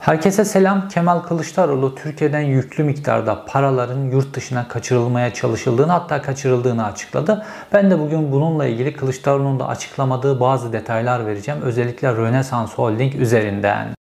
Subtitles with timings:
[0.00, 0.88] Herkese selam.
[0.88, 7.46] Kemal Kılıçdaroğlu Türkiye'den yüklü miktarda paraların yurt dışına kaçırılmaya çalışıldığını hatta kaçırıldığını açıkladı.
[7.72, 11.62] Ben de bugün bununla ilgili Kılıçdaroğlu'nun da açıklamadığı bazı detaylar vereceğim.
[11.62, 13.99] Özellikle Rönesans Holding üzerinden.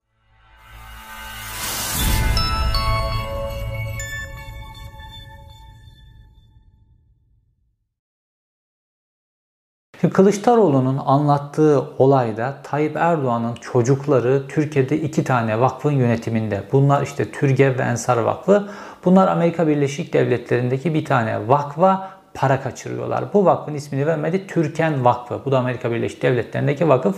[10.13, 16.63] Kılıçdaroğlu'nun anlattığı olayda Tayyip Erdoğan'ın çocukları Türkiye'de iki tane vakfın yönetiminde.
[16.73, 18.69] Bunlar işte Türgev ve Ensar Vakfı.
[19.05, 23.25] Bunlar Amerika Birleşik Devletleri'ndeki bir tane vakfa para kaçırıyorlar.
[23.35, 25.41] Bu vakfın ismini vermedi Türken Vakfı.
[25.45, 27.17] Bu da Amerika Birleşik Devletleri'ndeki vakıf.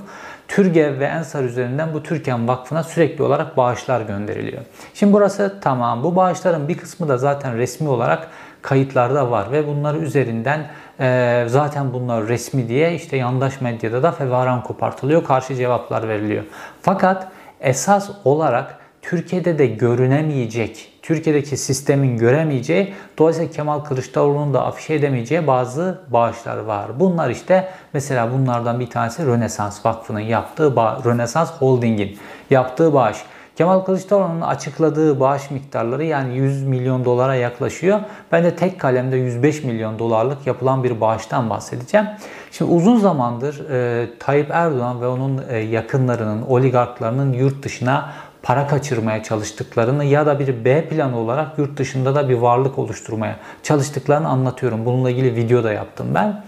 [0.48, 4.62] Türgev ve Ensar üzerinden bu Türken Vakfı'na sürekli olarak bağışlar gönderiliyor.
[4.94, 6.02] Şimdi burası tamam.
[6.02, 8.28] Bu bağışların bir kısmı da zaten resmi olarak
[8.62, 10.66] kayıtlarda var ve bunları üzerinden
[11.00, 16.44] e, zaten bunlar resmi diye işte yandaş medyada da fevaran kopartılıyor, karşı cevaplar veriliyor.
[16.82, 17.28] Fakat
[17.60, 26.00] esas olarak Türkiye'de de görünemeyecek, Türkiye'deki sistemin göremeyeceği, dolayısıyla Kemal Kılıçdaroğlu'nun da afişe edemeyeceği bazı
[26.08, 27.00] bağışlar var.
[27.00, 32.18] Bunlar işte mesela bunlardan bir tanesi Rönesans Vakfı'nın yaptığı, Rönesans Holding'in
[32.50, 33.18] yaptığı bağış.
[33.56, 38.00] Kemal Kılıçdaroğlu'nun açıkladığı bağış miktarları yani 100 milyon dolara yaklaşıyor.
[38.32, 42.06] Ben de tek kalemde 105 milyon dolarlık yapılan bir bağıştan bahsedeceğim.
[42.52, 49.22] Şimdi uzun zamandır e, Tayyip Erdoğan ve onun e, yakınlarının, oligarklarının yurt dışına para kaçırmaya
[49.22, 54.84] çalıştıklarını ya da bir B planı olarak yurt dışında da bir varlık oluşturmaya çalıştıklarını anlatıyorum.
[54.84, 56.42] Bununla ilgili video da yaptım ben.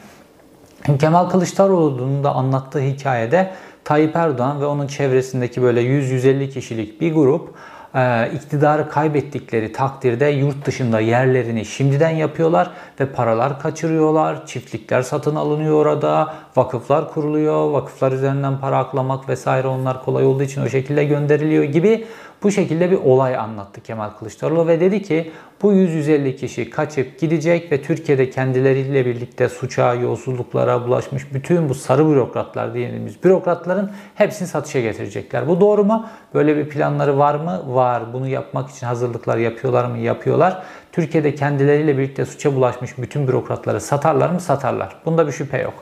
[0.98, 3.50] Kemal Kılıçdaroğlu'nun da anlattığı hikayede
[3.84, 7.54] Tayyip Erdoğan ve onun çevresindeki böyle 100-150 kişilik bir grup
[7.94, 14.46] e, iktidarı kaybettikleri takdirde yurt dışında yerlerini şimdiden yapıyorlar ve paralar kaçırıyorlar.
[14.46, 20.62] Çiftlikler satın alınıyor orada, vakıflar kuruluyor, vakıflar üzerinden para aklamak vesaire onlar kolay olduğu için
[20.62, 22.06] o şekilde gönderiliyor gibi
[22.42, 27.72] bu şekilde bir olay anlattı Kemal Kılıçdaroğlu ve dedi ki bu 100-150 kişi kaçıp gidecek
[27.72, 34.80] ve Türkiye'de kendileriyle birlikte suça, yolsuzluklara bulaşmış bütün bu sarı bürokratlar dediğimiz bürokratların hepsini satışa
[34.80, 35.48] getirecekler.
[35.48, 36.06] Bu doğru mu?
[36.34, 37.62] Böyle bir planları var mı?
[37.66, 38.12] Var.
[38.12, 39.98] Bunu yapmak için hazırlıklar yapıyorlar mı?
[39.98, 40.62] Yapıyorlar.
[40.92, 44.40] Türkiye'de kendileriyle birlikte suça bulaşmış bütün bürokratları satarlar mı?
[44.40, 44.96] Satarlar.
[45.04, 45.74] Bunda bir şüphe yok.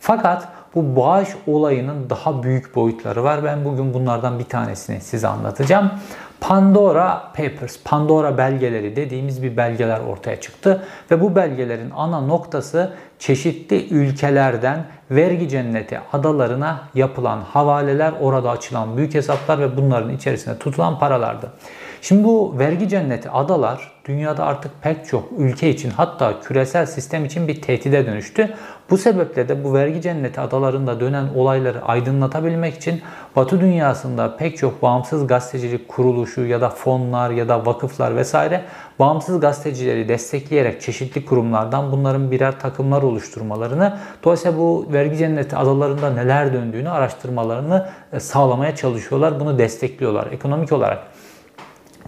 [0.00, 3.44] Fakat bu bağış olayının daha büyük boyutları var.
[3.44, 5.90] Ben bugün bunlardan bir tanesini size anlatacağım.
[6.40, 13.88] Pandora Papers, Pandora belgeleri dediğimiz bir belgeler ortaya çıktı ve bu belgelerin ana noktası çeşitli
[13.88, 21.52] ülkelerden vergi cenneti adalarına yapılan havaleler, orada açılan büyük hesaplar ve bunların içerisinde tutulan paralardı.
[22.04, 27.48] Şimdi bu vergi cenneti adalar dünyada artık pek çok ülke için hatta küresel sistem için
[27.48, 28.54] bir tehdide dönüştü.
[28.90, 33.02] Bu sebeple de bu vergi cenneti adalarında dönen olayları aydınlatabilmek için
[33.36, 38.64] Batı dünyasında pek çok bağımsız gazetecilik kuruluşu ya da fonlar ya da vakıflar vesaire
[38.98, 46.52] bağımsız gazetecileri destekleyerek çeşitli kurumlardan bunların birer takımlar oluşturmalarını dolayısıyla bu vergi cenneti adalarında neler
[46.52, 49.40] döndüğünü araştırmalarını e, sağlamaya çalışıyorlar.
[49.40, 51.13] Bunu destekliyorlar ekonomik olarak.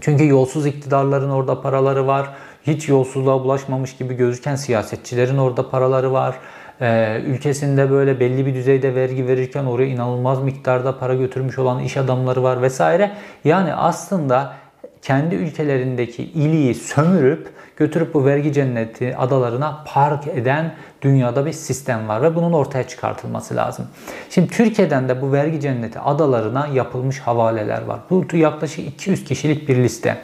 [0.07, 2.29] Çünkü yolsuz iktidarların orada paraları var.
[2.63, 6.35] Hiç yolsuzluğa bulaşmamış gibi gözüken siyasetçilerin orada paraları var.
[6.81, 11.97] Ee, ülkesinde böyle belli bir düzeyde vergi verirken oraya inanılmaz miktarda para götürmüş olan iş
[11.97, 13.11] adamları var vesaire.
[13.43, 14.53] Yani aslında
[15.01, 22.21] kendi ülkelerindeki iliği sömürüp götürüp bu vergi cenneti adalarına park eden dünyada bir sistem var
[22.21, 23.87] ve bunun ortaya çıkartılması lazım.
[24.29, 27.99] Şimdi Türkiye'den de bu vergi cenneti adalarına yapılmış havaleler var.
[28.09, 30.17] Bu yaklaşık 200 kişilik bir liste.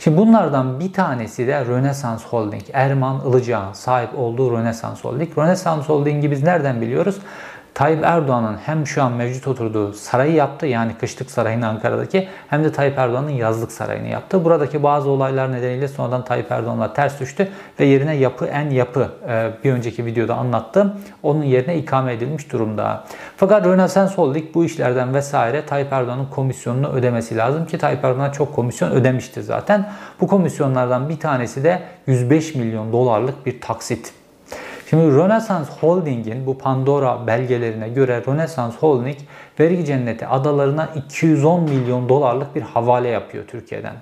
[0.00, 2.62] Şimdi bunlardan bir tanesi de Rönesans Holding.
[2.72, 5.38] Erman Ilıcağ'ın sahip olduğu Rönesans Holding.
[5.38, 7.18] Rönesans Holding'i biz nereden biliyoruz?
[7.80, 12.72] Tayyip Erdoğan'ın hem şu an mevcut oturduğu sarayı yaptı yani kışlık sarayını Ankara'daki hem de
[12.72, 14.44] Tayyip Erdoğan'ın yazlık sarayını yaptı.
[14.44, 17.48] Buradaki bazı olaylar nedeniyle sonradan Tayyip Erdoğan'la ters düştü
[17.80, 20.92] ve yerine yapı en yapı e, bir önceki videoda anlattım.
[21.22, 23.04] Onun yerine ikame edilmiş durumda.
[23.36, 28.54] Fakat Rönesans Holding bu işlerden vesaire Tayyip Erdoğan'ın komisyonunu ödemesi lazım ki Tayyip Erdoğan çok
[28.54, 29.88] komisyon ödemişti zaten.
[30.20, 34.19] Bu komisyonlardan bir tanesi de 105 milyon dolarlık bir taksit.
[34.90, 39.16] Şimdi Rönesans Holding'in bu Pandora belgelerine göre Rönesans Holding
[39.60, 43.94] vergi cenneti adalarına 210 milyon dolarlık bir havale yapıyor Türkiye'den.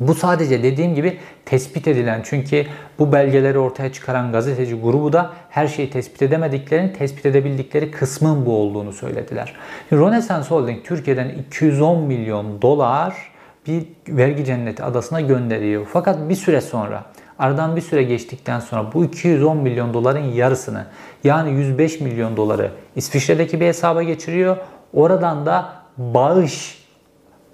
[0.00, 2.66] Bu sadece dediğim gibi tespit edilen çünkü
[2.98, 8.56] bu belgeleri ortaya çıkaran gazeteci grubu da her şeyi tespit edemediklerini, tespit edebildikleri kısmın bu
[8.56, 9.54] olduğunu söylediler.
[9.92, 13.14] Rönesans Holding Türkiye'den 210 milyon dolar
[13.66, 15.86] bir vergi cenneti adasına gönderiyor.
[15.92, 17.04] Fakat bir süre sonra
[17.40, 20.86] Aradan bir süre geçtikten sonra bu 210 milyon doların yarısını
[21.24, 24.56] yani 105 milyon doları İsviçre'deki bir hesaba geçiriyor.
[24.94, 26.84] Oradan da bağış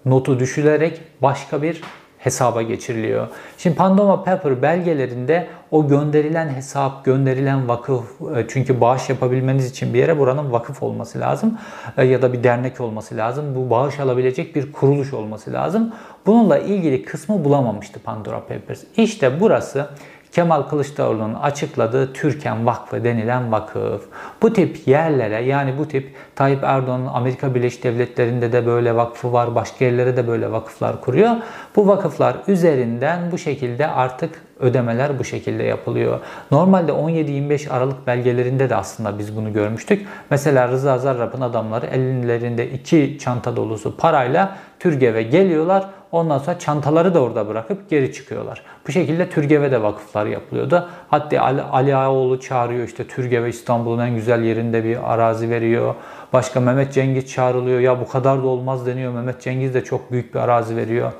[0.04, 1.82] notu düşülerek başka bir
[2.26, 3.28] hesaba geçiriliyor.
[3.58, 9.98] Şimdi Panama Paper belgelerinde o gönderilen hesap, gönderilen vakıf e, çünkü bağış yapabilmeniz için bir
[9.98, 11.58] yere buranın vakıf olması lazım
[11.96, 13.54] e, ya da bir dernek olması lazım.
[13.54, 15.92] Bu bağış alabilecek bir kuruluş olması lazım.
[16.26, 18.82] Bununla ilgili kısmı bulamamıştı Pandora Papers.
[18.96, 19.88] İşte burası
[20.32, 24.02] Kemal Kılıçdaroğlu'nun açıkladığı Türken Vakfı denilen vakıf.
[24.42, 29.54] Bu tip yerlere yani bu tip Tayyip Erdoğan'ın Amerika Birleşik Devletleri'nde de böyle vakfı var,
[29.54, 31.30] başka yerlere de böyle vakıflar kuruyor.
[31.76, 34.30] Bu vakıflar üzerinden bu şekilde artık
[34.60, 36.20] ödemeler bu şekilde yapılıyor.
[36.50, 40.06] Normalde 17-25 Aralık belgelerinde de aslında biz bunu görmüştük.
[40.30, 45.86] Mesela Rıza Zarrab'ın adamları ellerinde iki çanta dolusu parayla Türgev'e geliyorlar.
[46.12, 48.62] Ondan sonra çantaları da orada bırakıp geri çıkıyorlar.
[48.88, 50.88] Bu şekilde Türgev'e de vakıflar yapılıyordu.
[51.08, 55.94] Hatta Ali, Ali Ağaoğlu çağırıyor işte Türgev'e İstanbul'un en güzel yerinde bir arazi veriyor.
[56.32, 57.80] Başka Mehmet Cengiz çağrılıyor.
[57.80, 59.12] Ya bu kadar da olmaz deniyor.
[59.12, 61.12] Mehmet Cengiz de çok büyük bir arazi veriyor.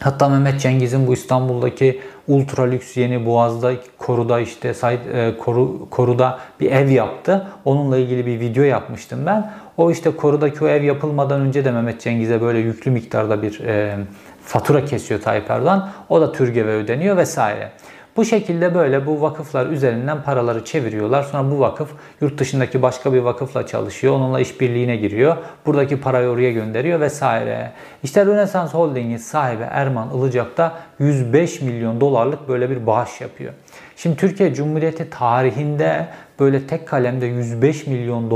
[0.00, 4.74] Hatta Mehmet Cengiz'in bu İstanbul'daki ultra lüks yeni Boğaz'da koruda işte
[5.12, 7.46] e, koru, koruda bir ev yaptı.
[7.64, 9.52] Onunla ilgili bir video yapmıştım ben.
[9.76, 13.96] O işte korudaki o ev yapılmadan önce de Mehmet Cengiz'e böyle yüklü miktarda bir e,
[14.44, 15.90] fatura kesiyor Tayyip Erdoğan.
[16.08, 17.70] O da TÜRGEV'e ödeniyor vesaire.
[18.16, 21.22] Bu şekilde böyle bu vakıflar üzerinden paraları çeviriyorlar.
[21.22, 21.90] Sonra bu vakıf
[22.20, 24.14] yurt dışındaki başka bir vakıfla çalışıyor.
[24.14, 25.36] Onunla işbirliğine giriyor.
[25.66, 27.72] Buradaki parayı oraya gönderiyor vesaire.
[28.02, 33.52] İşte Rönesans Holding'in sahibi Erman Ilıcak da 105 milyon dolarlık böyle bir bağış yapıyor.
[33.96, 36.08] Şimdi Türkiye Cumhuriyeti tarihinde
[36.40, 38.30] böyle tek kalemde 105 milyon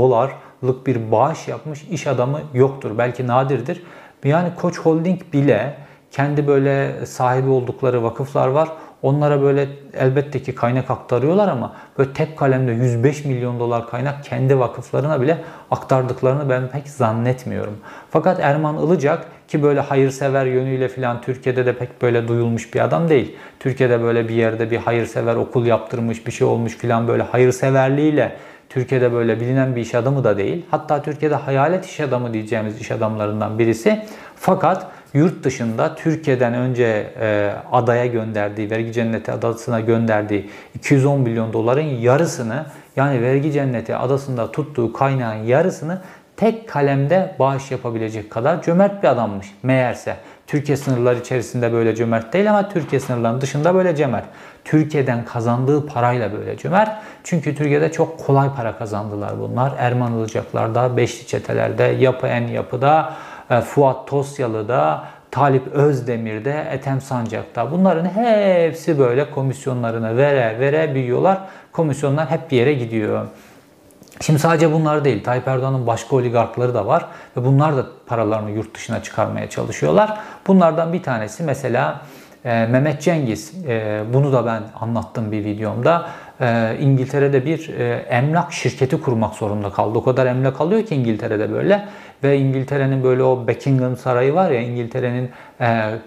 [0.63, 2.91] dolarlık bir bağış yapmış iş adamı yoktur.
[2.97, 3.83] Belki nadirdir.
[4.23, 5.77] Yani Koç Holding bile
[6.11, 8.69] kendi böyle sahibi oldukları vakıflar var.
[9.01, 14.59] Onlara böyle elbette ki kaynak aktarıyorlar ama böyle tek kalemde 105 milyon dolar kaynak kendi
[14.59, 15.37] vakıflarına bile
[15.71, 17.77] aktardıklarını ben pek zannetmiyorum.
[18.11, 23.09] Fakat Erman Ilıcak ki böyle hayırsever yönüyle filan Türkiye'de de pek böyle duyulmuş bir adam
[23.09, 23.35] değil.
[23.59, 28.35] Türkiye'de böyle bir yerde bir hayırsever okul yaptırmış bir şey olmuş filan böyle hayırseverliğiyle
[28.69, 30.65] Türkiye'de böyle bilinen bir iş adamı da değil.
[30.71, 34.05] Hatta Türkiye'de hayalet iş adamı diyeceğimiz iş adamlarından birisi.
[34.35, 41.81] Fakat yurt dışında Türkiye'den önce e, adaya gönderdiği, vergi cenneti adasına gönderdiği 210 milyon doların
[41.81, 46.01] yarısını yani vergi cenneti adasında tuttuğu kaynağın yarısını
[46.39, 50.15] tek kalemde bağış yapabilecek kadar cömert bir adammış meğerse.
[50.47, 54.25] Türkiye sınırları içerisinde böyle cömert değil ama Türkiye sınırlarının dışında böyle cömert.
[54.65, 56.89] Türkiye'den kazandığı parayla böyle cömert.
[57.23, 59.73] Çünkü Türkiye'de çok kolay para kazandılar bunlar.
[59.77, 63.13] Erman Ilıcaklar'da, Beşli Çeteler'de, Yapı En Yapı'da,
[63.49, 67.71] e, Fuat Tosyalı'da, Talip Özdemir'de, Ethem Sancak'ta.
[67.71, 71.37] Bunların hepsi böyle komisyonlarını vere vere büyüyorlar.
[71.71, 73.25] Komisyonlar hep bir yere gidiyor.
[74.21, 75.23] Şimdi sadece bunlar değil.
[75.23, 77.05] Tayyip Erdoğan'ın başka oligarkları da var
[77.37, 80.17] ve bunlar da paralarını yurt dışına çıkarmaya çalışıyorlar.
[80.47, 82.01] Bunlardan bir tanesi mesela
[82.45, 83.53] e, Mehmet Cengiz.
[83.67, 86.09] E, bunu da ben anlattım bir videomda.
[86.41, 87.69] E, İngiltere'de bir
[88.09, 89.97] emlak şirketi kurmak zorunda kaldı.
[89.97, 91.87] O kadar emlak alıyor ki İngiltere'de böyle
[92.23, 95.31] ve İngiltere'nin böyle o Buckingham Sarayı var ya İngiltere'nin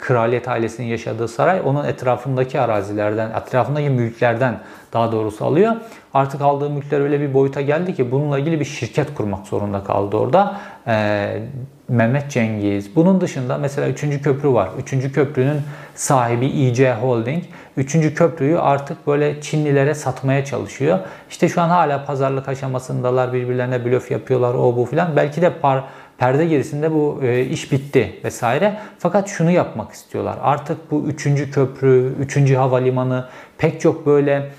[0.00, 4.58] kraliyet ailesinin yaşadığı saray onun etrafındaki arazilerden, etrafındaki mülklerden
[4.92, 5.76] daha doğrusu alıyor.
[6.14, 10.16] Artık aldığı mülkler öyle bir boyuta geldi ki bununla ilgili bir şirket kurmak zorunda kaldı
[10.16, 10.60] orada.
[10.86, 11.42] E,
[11.88, 12.96] Mehmet Cengiz.
[12.96, 14.22] Bunun dışında mesela 3.
[14.22, 14.70] köprü var.
[14.92, 15.12] 3.
[15.12, 15.60] köprünün
[15.94, 17.44] sahibi IC Holding.
[17.76, 18.14] 3.
[18.14, 20.98] köprüyü artık böyle Çinlilere satmaya çalışıyor.
[21.30, 23.32] İşte şu an hala pazarlık aşamasındalar.
[23.32, 25.16] Birbirlerine blöf yapıyorlar o bu filan.
[25.16, 25.84] Belki de par
[26.18, 28.78] perde gerisinde bu e, iş bitti vesaire.
[28.98, 30.38] Fakat şunu yapmak istiyorlar.
[30.42, 33.28] Artık bu üçüncü köprü, üçüncü havalimanı
[33.58, 34.50] pek çok böyle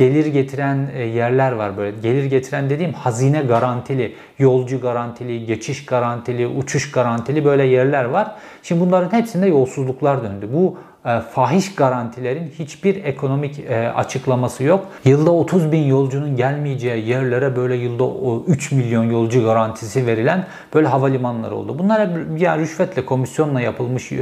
[0.00, 1.96] gelir getiren e, yerler var böyle.
[2.02, 8.34] Gelir getiren dediğim hazine garantili, yolcu garantili, geçiş garantili, uçuş garantili böyle yerler var.
[8.62, 10.48] Şimdi bunların hepsinde yolsuzluklar döndü.
[10.52, 14.86] Bu e, fahiş garantilerin hiçbir ekonomik e, açıklaması yok.
[15.04, 18.04] Yılda 30 bin yolcunun gelmeyeceği yerlere böyle yılda
[18.46, 21.78] 3 milyon yolcu garantisi verilen böyle havalimanları oldu.
[21.78, 24.12] Bunlar yani rüşvetle, komisyonla yapılmış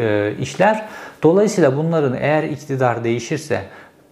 [0.40, 0.84] işler.
[1.22, 3.62] Dolayısıyla bunların eğer iktidar değişirse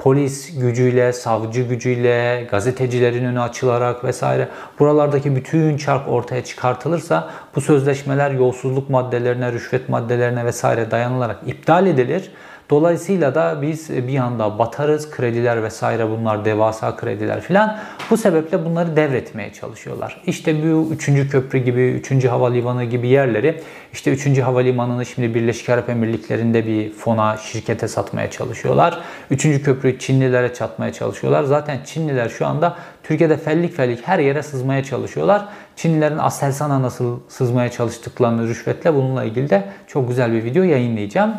[0.06, 4.48] polis gücüyle, savcı gücüyle, gazetecilerin önü açılarak vesaire
[4.78, 12.30] buralardaki bütün çark ortaya çıkartılırsa bu sözleşmeler yolsuzluk maddelerine, rüşvet maddelerine vesaire dayanılarak iptal edilir.
[12.70, 15.10] Dolayısıyla da biz bir anda batarız.
[15.10, 17.78] Krediler vesaire bunlar devasa krediler filan.
[18.10, 20.22] Bu sebeple bunları devretmeye çalışıyorlar.
[20.26, 21.30] İşte bu 3.
[21.30, 22.24] köprü gibi, 3.
[22.24, 24.38] havalimanı gibi yerleri işte 3.
[24.38, 29.00] havalimanını şimdi Birleşik Arap Emirlikleri'nde bir fona, şirkete satmaya çalışıyorlar.
[29.30, 29.42] 3.
[29.42, 31.44] köprüyü Çinlilere çatmaya çalışıyorlar.
[31.44, 35.48] Zaten Çinliler şu anda Türkiye'de fellik fellik her yere sızmaya çalışıyorlar.
[35.76, 41.34] Çinlilerin Aselsan'a nasıl sızmaya çalıştıklarını rüşvetle bununla ilgili de çok güzel bir video yayınlayacağım.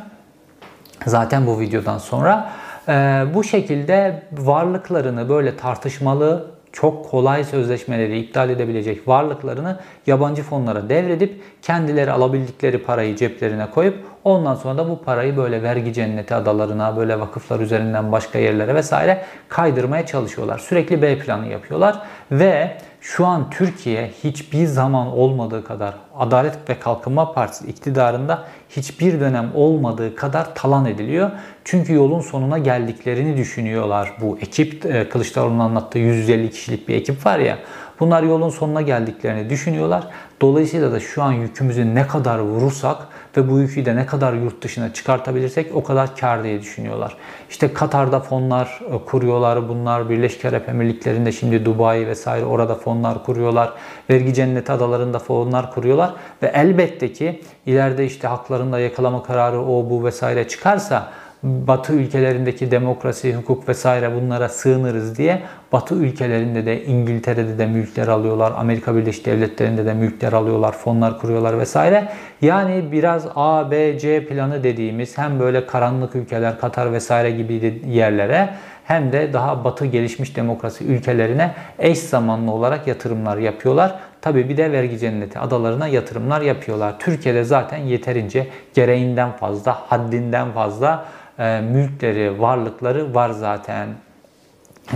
[1.05, 2.49] Zaten bu videodan sonra.
[2.89, 11.41] Ee, bu şekilde varlıklarını böyle tartışmalı çok kolay sözleşmeleri iptal edebilecek varlıklarını yabancı fonlara devredip
[11.61, 17.19] kendileri alabildikleri parayı ceplerine koyup ondan sonra da bu parayı böyle vergi cenneti adalarına, böyle
[17.19, 20.59] vakıflar üzerinden başka yerlere vesaire kaydırmaya çalışıyorlar.
[20.59, 27.33] Sürekli B planı yapıyorlar ve şu an Türkiye hiçbir zaman olmadığı kadar Adalet ve Kalkınma
[27.33, 31.31] Partisi iktidarında hiçbir dönem olmadığı kadar talan ediliyor.
[31.63, 34.85] Çünkü yolun sonuna geldiklerini düşünüyorlar bu ekip.
[34.85, 37.57] E, Kılıçdaroğlu'nun anlattığı 150 kişilik bir ekip var ya.
[37.99, 40.07] Bunlar yolun sonuna geldiklerini düşünüyorlar.
[40.41, 42.97] Dolayısıyla da şu an yükümüzü ne kadar vurursak
[43.37, 47.17] ve bu yükü de ne kadar yurt dışına çıkartabilirsek o kadar kar diye düşünüyorlar.
[47.49, 49.69] İşte Katar'da fonlar e, kuruyorlar.
[49.69, 53.73] Bunlar Birleşik Arap Emirlikleri'nde şimdi Dubai vesaire orada fonlar kuruyorlar.
[54.09, 56.13] Vergi cenneti adalarında fonlar kuruyorlar.
[56.43, 61.11] Ve elbette ki ileride işte haklarında yakalama kararı o bu vesaire çıkarsa
[61.43, 65.41] Batı ülkelerindeki demokrasi, hukuk vesaire bunlara sığınırız diye
[65.71, 68.53] Batı ülkelerinde de İngiltere'de de mülkler alıyorlar.
[68.57, 72.07] Amerika Birleşik Devletleri'nde de mülkler alıyorlar, fonlar kuruyorlar vesaire.
[72.41, 78.49] Yani biraz A, B, C planı dediğimiz hem böyle karanlık ülkeler, Katar vesaire gibi yerlere
[78.85, 83.95] hem de daha batı gelişmiş demokrasi ülkelerine eş zamanlı olarak yatırımlar yapıyorlar.
[84.21, 86.99] Tabi bir de vergi cenneti adalarına yatırımlar yapıyorlar.
[86.99, 91.05] Türkiye'de zaten yeterince gereğinden fazla, haddinden fazla
[91.39, 93.87] e, mülkleri, varlıkları var zaten.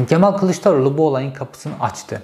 [0.10, 2.22] Kemal Kılıçdaroğlu bu olayın kapısını açtı.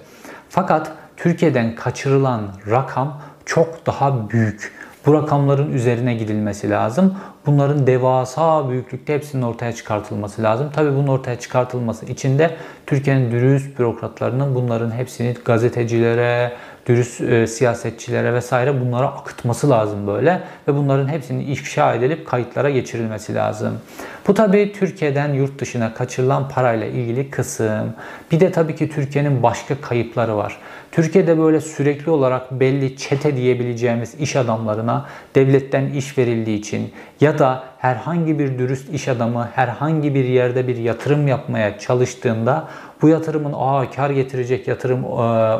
[0.48, 4.72] Fakat Türkiye'den kaçırılan rakam çok daha büyük.
[5.06, 7.16] Bu rakamların üzerine gidilmesi lazım.
[7.46, 10.70] Bunların devasa büyüklükte hepsinin ortaya çıkartılması lazım.
[10.74, 16.52] Tabii bunun ortaya çıkartılması için de Türkiye'nin dürüst bürokratlarının bunların hepsini gazetecilere,
[16.88, 23.34] dürüst e, siyasetçilere vesaire bunlara akıtması lazım böyle ve bunların hepsinin ifşa edilip kayıtlara geçirilmesi
[23.34, 23.78] lazım.
[24.26, 27.94] Bu tabii Türkiye'den yurt dışına kaçırılan parayla ilgili kısım.
[28.32, 30.58] Bir de tabii ki Türkiye'nin başka kayıpları var.
[30.92, 37.64] Türkiye'de böyle sürekli olarak belli çete diyebileceğimiz iş adamlarına devletten iş verildiği için ya da
[37.78, 42.68] herhangi bir dürüst iş adamı herhangi bir yerde bir yatırım yapmaya çalıştığında
[43.02, 45.06] bu yatırımın aa kar getirecek yatırım e,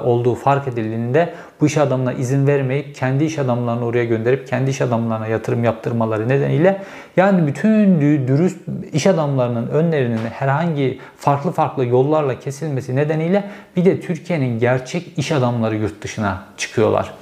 [0.02, 4.80] olduğu fark edildiğinde bu iş adamına izin vermeyip kendi iş adamlarını oraya gönderip kendi iş
[4.80, 6.82] adamlarına yatırım yaptırmaları nedeniyle
[7.16, 8.58] yani bütün dürüst
[8.92, 13.44] iş adamlarının önlerinin herhangi farklı farklı yollarla kesilmesi nedeniyle
[13.76, 17.14] bir de Türkiye'nin gerçek iş adamları yurt dışına çıkıyorlar.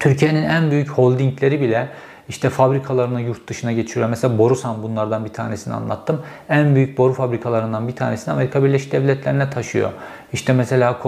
[0.00, 1.88] Türkiye'nin en büyük holdingleri bile
[2.28, 4.08] işte fabrikalarını yurt dışına geçiriyor.
[4.08, 6.22] Mesela Borusan bunlardan bir tanesini anlattım.
[6.48, 9.90] En büyük boru fabrikalarından bir tanesini Amerika Birleşik Devletleri'ne taşıyor.
[10.32, 10.98] İşte mesela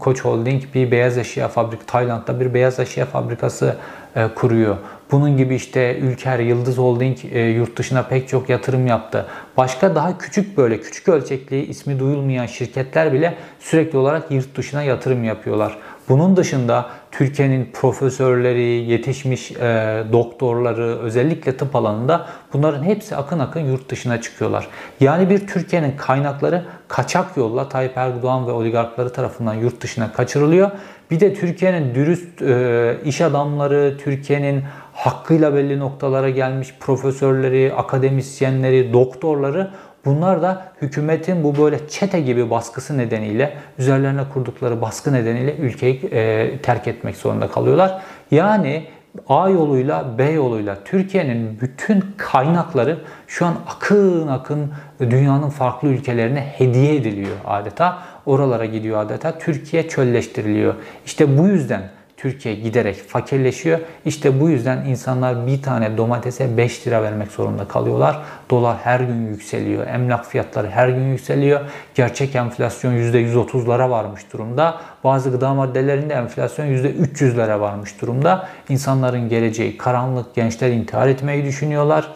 [0.00, 3.76] Koç Holding bir beyaz eşya fabrik Tayland'da bir beyaz eşya fabrikası
[4.16, 4.76] e, kuruyor.
[5.10, 9.26] Bunun gibi işte Ülker, Yıldız Holding e, yurt dışına pek çok yatırım yaptı.
[9.56, 15.24] Başka daha küçük böyle küçük ölçekli ismi duyulmayan şirketler bile sürekli olarak yurt dışına yatırım
[15.24, 15.78] yapıyorlar.
[16.08, 23.90] Bunun dışında Türkiye'nin profesörleri, yetişmiş e, doktorları özellikle tıp alanında bunların hepsi akın akın yurt
[23.90, 24.68] dışına çıkıyorlar.
[25.00, 30.70] Yani bir Türkiye'nin kaynakları kaçak yolla Tayyip Erdoğan ve oligarkları tarafından yurt dışına kaçırılıyor.
[31.10, 34.64] Bir de Türkiye'nin dürüst e, iş adamları, Türkiye'nin
[34.96, 39.70] hakkıyla belli noktalara gelmiş profesörleri, akademisyenleri, doktorları
[40.06, 46.58] Bunlar da hükümetin bu böyle çete gibi baskısı nedeniyle, üzerlerine kurdukları baskı nedeniyle ülkeyi e,
[46.62, 48.02] terk etmek zorunda kalıyorlar.
[48.30, 48.86] Yani
[49.28, 56.96] A yoluyla B yoluyla Türkiye'nin bütün kaynakları şu an akın akın dünyanın farklı ülkelerine hediye
[56.96, 57.98] ediliyor adeta.
[58.26, 59.38] Oralara gidiyor adeta.
[59.38, 60.74] Türkiye çölleştiriliyor.
[61.06, 61.82] İşte bu yüzden
[62.26, 63.78] Türkiye giderek fakirleşiyor.
[64.04, 68.22] İşte bu yüzden insanlar bir tane domatese 5 lira vermek zorunda kalıyorlar.
[68.50, 69.86] Dolar her gün yükseliyor.
[69.86, 71.60] Emlak fiyatları her gün yükseliyor.
[71.94, 74.80] Gerçek enflasyon %130'lara varmış durumda.
[75.04, 78.48] Bazı gıda maddelerinde enflasyon %300'lere varmış durumda.
[78.68, 82.08] İnsanların geleceği karanlık, gençler intihar etmeyi düşünüyorlar.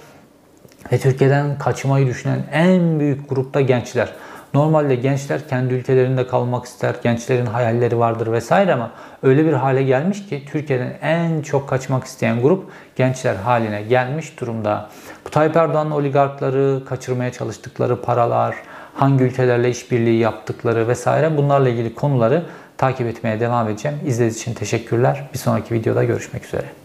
[0.92, 4.12] Ve Türkiye'den kaçmayı düşünen en büyük grupta gençler.
[4.54, 8.90] Normalde gençler kendi ülkelerinde kalmak ister, gençlerin hayalleri vardır vesaire ama
[9.22, 14.88] öyle bir hale gelmiş ki Türkiye'den en çok kaçmak isteyen grup gençler haline gelmiş durumda.
[15.26, 18.54] Bu Tayyip Erdoğan'ın oligarkları, kaçırmaya çalıştıkları paralar,
[18.94, 22.42] hangi ülkelerle işbirliği yaptıkları vesaire bunlarla ilgili konuları
[22.78, 23.98] takip etmeye devam edeceğim.
[24.06, 25.28] İzlediğiniz için teşekkürler.
[25.32, 26.79] Bir sonraki videoda görüşmek üzere.